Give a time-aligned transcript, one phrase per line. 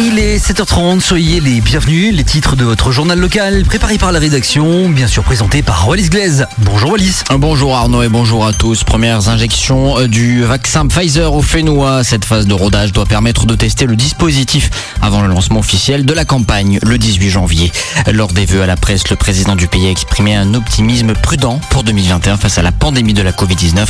[0.00, 2.12] Il est 7h30, soyez les bienvenus.
[2.12, 6.08] Les titres de votre journal local, préparé par la rédaction, bien sûr présenté par Wallis
[6.08, 6.46] Glaise.
[6.58, 7.22] Bonjour Wallis.
[7.30, 8.82] Bonjour Arnaud et bonjour à tous.
[8.82, 12.02] Premières injections euh, du vaccin Pfizer au Fénois.
[12.02, 14.68] Cette phase de rodage doit permettre de tester le dispositif
[15.00, 17.70] avant le lancement officiel de la campagne le 18 janvier.
[18.12, 21.60] Lors des vœux à la presse, le président du pays a exprimé un optimisme prudent
[21.70, 23.86] pour 2021 face à la pandémie de la Covid-19.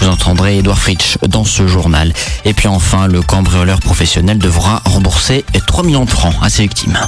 [0.00, 2.12] Vous entendrez Edouard Fritsch dans ce journal.
[2.44, 6.98] Et puis enfin, le cambrioleur professionnel devra rembourser 3 millions de francs à ses victimes.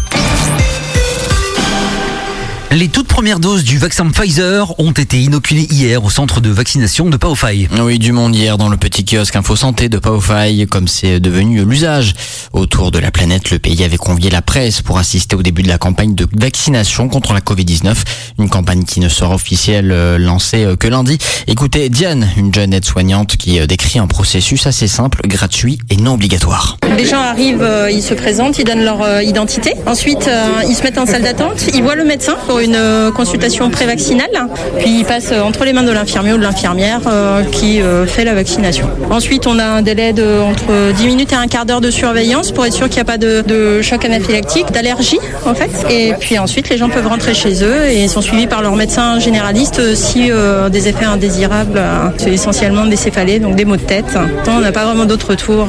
[2.73, 7.07] Les toutes premières doses du vaccin Pfizer ont été inoculées hier au centre de vaccination
[7.07, 7.69] de Paofaille.
[7.81, 11.65] Oui, du monde hier dans le petit kiosque Info Santé de Paofaille, comme c'est devenu
[11.65, 12.15] l'usage.
[12.53, 15.69] Autour de la planète, le pays avait convié la presse pour assister au début de
[15.69, 17.93] la campagne de vaccination contre la Covid-19.
[18.39, 21.19] Une campagne qui ne sera officielle euh, lancée euh, que lundi.
[21.49, 26.15] Écoutez Diane, une jeune aide-soignante qui euh, décrit un processus assez simple, gratuit et non
[26.15, 26.77] obligatoire.
[26.97, 29.75] Les gens arrivent, ils se présentent, ils donnent leur identité.
[29.87, 30.31] Ensuite,
[30.69, 34.31] ils se mettent en salle d'attente, ils voient le médecin pour une euh, consultation prévaccinale,
[34.79, 38.25] puis il passe euh, entre les mains de l'infirmier ou de l'infirmière euh, qui fait
[38.25, 38.89] la vaccination.
[39.11, 42.53] Ensuite, on a un délai de entre 10 minutes et un quart d'heure de surveillance
[42.53, 45.71] pour être sûr qu'il n'y a pas de, choc anaphylactique, d'allergie en fait.
[45.91, 49.19] Et puis ensuite, les gens peuvent rentrer chez eux et sont suivis par leur médecin
[49.19, 50.31] généraliste si
[50.71, 51.81] des effets indésirables,
[52.17, 54.19] c'est essentiellement des céphalées, donc des maux de tête.
[54.49, 55.69] On n'a pas vraiment d'autres tours.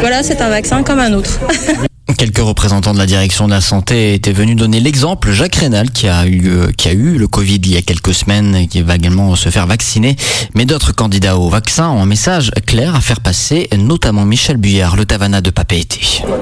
[0.00, 1.40] Voilà, c'est un vaccin comme un autre.
[2.16, 5.30] Quelques représentants de la direction de la santé étaient venus donner l'exemple.
[5.30, 8.66] Jacques Rénal, qui a eu, qui a eu le Covid il y a quelques semaines
[8.66, 10.16] qui va également se faire vacciner.
[10.54, 14.96] Mais d'autres candidats au vaccin ont un message clair à faire passer, notamment Michel Buyard,
[14.96, 15.98] le Tavana de Papeete.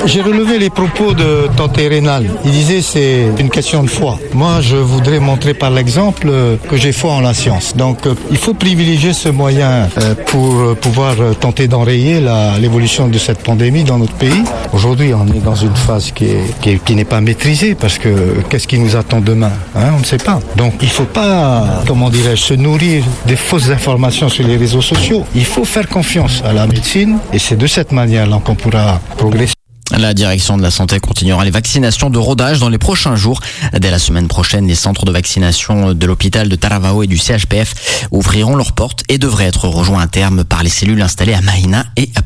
[0.06, 2.30] J'ai relevé les propos de Tante Rénal.
[2.44, 4.18] Il disait c'est une question de foi.
[4.34, 6.30] Moi, je voudrais montrer par l'exemple
[6.70, 7.76] que j'ai foi en la science.
[7.76, 12.22] Donc, euh, il faut privilégier ce moyen euh, pour pouvoir tenter d'enrayer
[12.60, 14.44] l'évolution de cette pandémie dans notre pays.
[14.72, 18.96] Aujourd'hui, on est dans une phase qui n'est pas maîtrisée parce que qu'est-ce qui nous
[18.96, 20.40] attend demain hein, On ne sait pas.
[20.56, 24.82] Donc il ne faut pas, comment dirais-je, se nourrir des fausses informations sur les réseaux
[24.82, 25.24] sociaux.
[25.34, 29.54] Il faut faire confiance à la médecine et c'est de cette manière-là qu'on pourra progresser.
[29.92, 33.40] La direction de la santé continuera les vaccinations de rodage dans les prochains jours.
[33.72, 38.08] Dès la semaine prochaine, les centres de vaccination de l'hôpital de Taravao et du CHPF
[38.10, 41.84] ouvriront leurs portes et devraient être rejoints à terme par les cellules installées à Mahina
[41.96, 42.22] et à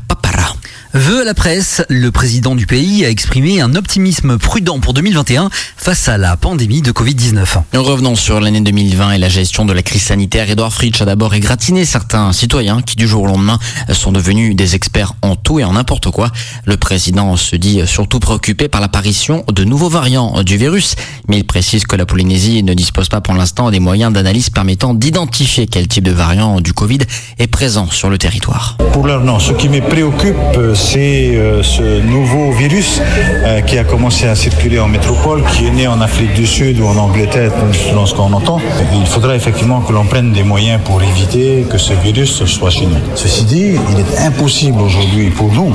[0.93, 5.49] Vœu à la presse, le président du pays a exprimé un optimisme prudent pour 2021
[5.77, 7.45] face à la pandémie de Covid-19.
[7.75, 10.49] Revenons sur l'année 2020 et la gestion de la crise sanitaire.
[10.49, 13.57] Edouard Fritsch a d'abord égratigné certains citoyens qui du jour au lendemain
[13.93, 16.29] sont devenus des experts en tout et en n'importe quoi.
[16.65, 20.95] Le président se dit surtout préoccupé par l'apparition de nouveaux variants du virus,
[21.29, 24.93] mais il précise que la Polynésie ne dispose pas pour l'instant des moyens d'analyse permettant
[24.93, 26.99] d'identifier quel type de variant du Covid
[27.39, 28.75] est présent sur le territoire.
[28.91, 29.39] Pour l'heure, non.
[29.39, 30.35] Ce qui me préoccupe,
[30.81, 35.71] c'est euh, ce nouveau virus euh, qui a commencé à circuler en métropole, qui est
[35.71, 38.59] né en Afrique du Sud ou en Angleterre, selon ce qu'on entend.
[38.93, 42.87] Il faudra effectivement que l'on prenne des moyens pour éviter que ce virus soit chez
[42.87, 42.97] nous.
[43.15, 45.71] Ceci dit, il est impossible aujourd'hui pour nous,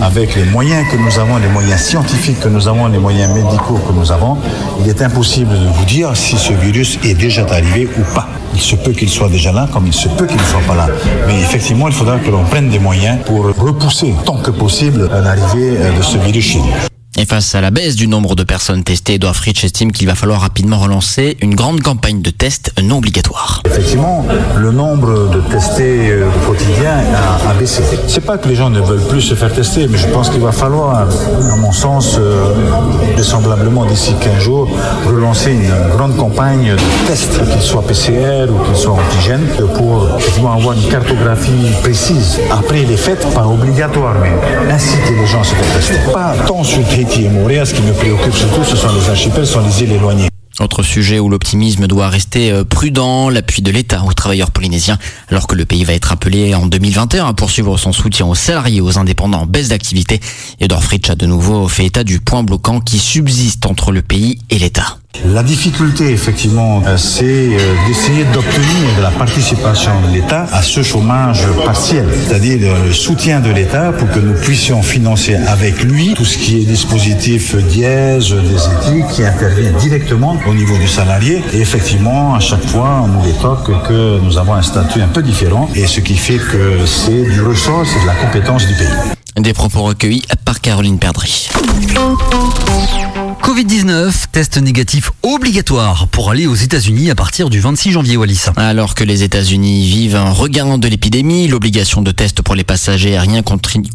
[0.00, 3.80] avec les moyens que nous avons, les moyens scientifiques que nous avons, les moyens médicaux
[3.86, 4.38] que nous avons,
[4.80, 8.28] il est impossible de vous dire si ce virus est déjà arrivé ou pas.
[8.54, 10.74] Il se peut qu'il soit déjà là, comme il se peut qu'il ne soit pas
[10.74, 10.88] là.
[11.26, 15.76] Mais effectivement, il faudra que l'on prenne des moyens pour repousser tant que possible l'arrivée
[15.76, 16.60] de ce virus chez.
[17.16, 20.16] Et face à la baisse du nombre de personnes testées, Edouard Fritsch estime qu'il va
[20.16, 23.62] falloir rapidement relancer une grande campagne de tests non obligatoires.
[23.66, 24.26] Effectivement,
[24.56, 27.84] le nombre de testés euh, au quotidien a, a baissé.
[28.08, 30.40] C'est pas que les gens ne veulent plus se faire tester, mais je pense qu'il
[30.40, 32.52] va falloir, à mon sens, euh,
[33.14, 34.68] vraisemblablement d'ici 15 jours,
[35.06, 40.52] relancer une grande campagne de tests, qu'ils soient PCR ou qu'ils soient antigènes, pour effectivement
[40.52, 42.40] avoir une cartographie précise.
[42.50, 46.12] Après les fêtes, pas obligatoire, mais inciter les gens à se faire.
[46.12, 49.46] Pas tant sur Tahiti et Montréal, ce qui me préoccupe surtout, ce sont les archipels,
[49.46, 50.33] ce sont les îles éloignées.
[50.60, 54.98] Autre sujet où l'optimisme doit rester euh, prudent, l'appui de l'État aux travailleurs polynésiens,
[55.28, 58.80] alors que le pays va être appelé en 2021 à poursuivre son soutien aux salariés
[58.80, 60.20] aux indépendants en baisse d'activité.
[60.60, 64.38] Edouard Fritsch a de nouveau fait état du point bloquant qui subsiste entre le pays
[64.50, 64.98] et l'État.
[65.22, 71.46] La difficulté, effectivement, euh, c'est euh, d'essayer d'obtenir la participation de l'État à ce chômage
[71.64, 76.36] partiel, c'est-à-dire le soutien de l'État pour que nous puissions financer avec lui tout ce
[76.36, 81.42] qui est dispositif dièse, des éthiques qui intervient directement au niveau du salarié.
[81.52, 85.22] Et effectivement, à chaque fois, on nous évoque que nous avons un statut un peu
[85.22, 89.14] différent et ce qui fait que c'est du ressort, c'est de la compétence du pays.
[89.36, 91.48] Des propos recueillis par Caroline Perdry.
[93.54, 98.46] Covid-19, test négatif obligatoire pour aller aux États-Unis à partir du 26 janvier, Wallis.
[98.56, 103.16] Alors que les États-Unis vivent un regain de l'épidémie, l'obligation de test pour les passagers
[103.16, 103.42] aériens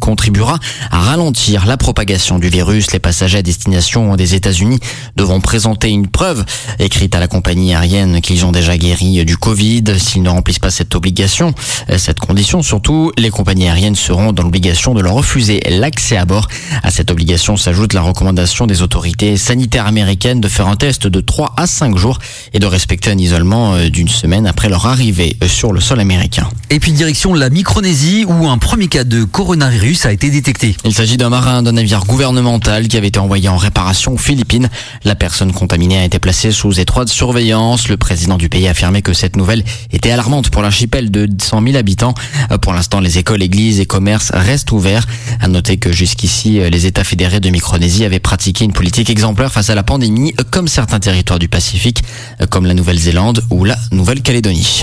[0.00, 0.58] contribuera
[0.90, 2.90] à ralentir la propagation du virus.
[2.92, 4.80] Les passagers à destination des États-Unis
[5.16, 6.46] devront présenter une preuve
[6.78, 9.84] écrite à la compagnie aérienne qu'ils ont déjà guéri du Covid.
[9.98, 11.52] S'ils ne remplissent pas cette obligation,
[11.98, 16.48] cette condition surtout, les compagnies aériennes seront dans l'obligation de leur refuser l'accès à bord.
[16.82, 21.20] À cette obligation s'ajoute la recommandation des autorités sanitaires américaines de faire un test de
[21.20, 22.20] 3 à 5 jours
[22.52, 25.98] et de respecter un isolement euh, d'une semaine après leur arrivée euh, sur le sol
[25.98, 26.48] américain.
[26.70, 30.76] Et puis direction la Micronésie où un premier cas de coronavirus a été détecté.
[30.84, 34.68] Il s'agit d'un marin d'un navire gouvernemental qui avait été envoyé en réparation aux Philippines.
[35.02, 37.88] La personne contaminée a été placée sous étroite surveillance.
[37.88, 41.64] Le président du pays a affirmé que cette nouvelle était alarmante pour l'archipel de 100
[41.64, 42.14] 000 habitants.
[42.52, 45.08] Euh, pour l'instant, les écoles, églises et commerces restent ouverts.
[45.40, 49.70] À noter que jusqu'ici, les États fédérés de Micronésie avaient pratiqué une politique exemplaire face
[49.70, 52.02] à la pandémie, comme certains territoires du Pacifique,
[52.50, 54.82] comme la Nouvelle-Zélande ou la Nouvelle-Calédonie.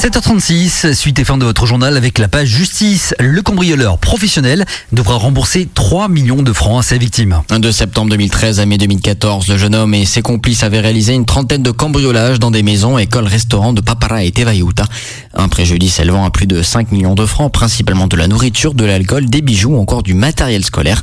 [0.00, 3.14] 7h36, suite et fin de votre journal avec la page justice.
[3.20, 7.42] Le cambrioleur professionnel devra rembourser 3 millions de francs à ses victimes.
[7.50, 11.26] De septembre 2013 à mai 2014, le jeune homme et ses complices avaient réalisé une
[11.26, 14.84] trentaine de cambriolages dans des maisons, écoles, restaurants de Papara et Tevayuta.
[15.34, 18.86] Un préjudice élevant à plus de 5 millions de francs, principalement de la nourriture, de
[18.86, 21.02] l'alcool, des bijoux ou encore du matériel scolaire.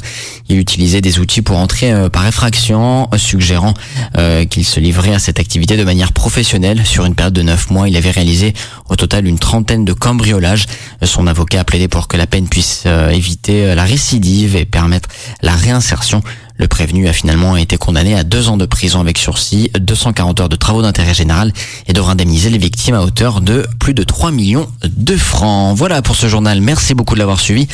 [0.49, 3.75] Il utilisait des outils pour entrer euh, par effraction, suggérant
[4.17, 6.83] euh, qu'il se livrait à cette activité de manière professionnelle.
[6.83, 8.55] Sur une période de 9 mois, il avait réalisé
[8.89, 10.66] au total une trentaine de cambriolages.
[11.04, 14.66] Son avocat a plaidé pour que la peine puisse euh, éviter euh, la récidive et
[14.66, 15.10] permettre
[15.42, 16.22] la réinsertion.
[16.60, 20.50] Le prévenu a finalement été condamné à deux ans de prison avec sursis, 240 heures
[20.50, 21.54] de travaux d'intérêt général
[21.86, 25.78] et devra indemniser les victimes à hauteur de plus de 3 millions de francs.
[25.78, 26.60] Voilà pour ce journal.
[26.62, 27.68] Merci beaucoup de l'avoir suivi.